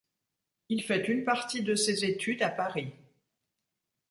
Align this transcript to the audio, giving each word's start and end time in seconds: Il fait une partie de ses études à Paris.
Il 0.69 0.81
fait 0.81 1.07
une 1.09 1.23
partie 1.23 1.61
de 1.61 1.75
ses 1.75 2.05
études 2.05 2.41
à 2.41 2.49
Paris. 2.49 2.91